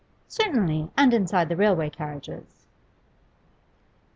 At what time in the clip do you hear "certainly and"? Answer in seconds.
0.27-1.13